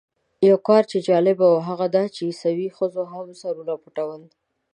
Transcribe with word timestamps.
یو 0.49 0.57
کار 0.67 0.83
چې 0.91 0.97
جالب 1.07 1.37
و 1.43 1.63
هغه 1.67 1.87
دا 1.95 2.03
چې 2.15 2.21
عیسوي 2.29 2.67
ښځو 2.77 3.03
هم 3.11 3.25
سرونه 3.41 3.73
پټول. 3.83 4.21